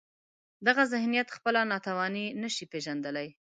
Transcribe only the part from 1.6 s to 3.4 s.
ناتواني نشي پېژندلای.